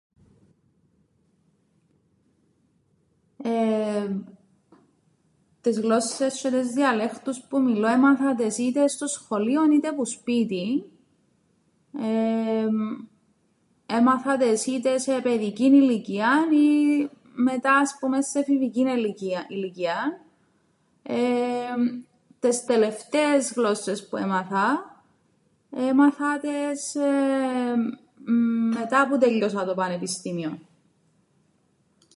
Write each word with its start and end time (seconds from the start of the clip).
Εεεμ, 3.43 4.23
τες 5.61 5.79
γλώσσες 5.79 6.33
τζ̆αι 6.37 6.49
τες 6.51 6.67
διαλέκτους 6.71 7.41
που 7.41 7.59
μιλώ 7.61 7.87
έμαθα 7.87 8.35
τες 8.35 8.57
είτε 8.57 8.87
στο 8.87 9.07
σχολείο 9.07 9.71
είτε 9.71 9.91
που 9.91 10.05
σπίτιν, 10.05 10.83
εεεμ 11.97 12.75
έμαθα 13.85 14.37
τες 14.37 14.65
είτε 14.65 14.97
σε 14.97 15.19
παιδικήν 15.23 15.73
ηλικίαν 15.73 16.51
ή 16.51 17.09
μετά 17.33 17.73
ας 17.77 17.97
πούμεν 17.99 18.23
σε 18.23 18.39
εφηβικήν 18.39 18.87
ηλικία- 18.87 19.45
ηλικίαν, 19.49 20.21
εεεμ 21.03 22.03
τες 22.39 22.63
τελευταίες 22.65 23.53
γλώσσες 23.53 24.07
που 24.09 24.17
έμαθα, 24.17 24.95
έμαθα 25.69 26.39
τες 26.39 26.93
μετά 28.77 29.07
που 29.09 29.17
'τέλειωσα 29.17 29.65
το 29.65 29.73
πανεπιστήμιον. 29.73 30.59